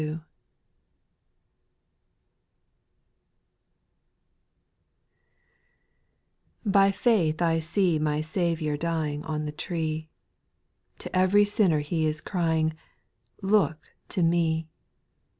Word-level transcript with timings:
TVY 6.67 6.91
faith 6.95 7.39
I 7.43 7.59
see 7.59 7.99
my 7.99 8.19
Saviour 8.21 8.77
dying 8.77 9.21
JD 9.21 9.29
On 9.29 9.45
the 9.45 9.51
tree; 9.51 10.09
To 10.97 11.15
ev'ry 11.15 11.45
sinner 11.45 11.81
He 11.81 12.07
is 12.07 12.19
crying. 12.19 12.73
Look 13.43 13.77
to 14.09 14.23
me. 14.23 14.67